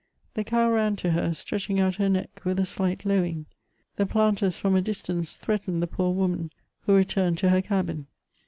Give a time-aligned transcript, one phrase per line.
[0.33, 3.45] The cow ran to her, stretching oat her neck with a slight lowing.
[3.97, 6.49] The planters from a distance threatened the poor woman,
[6.87, 8.07] who returned to her cahin.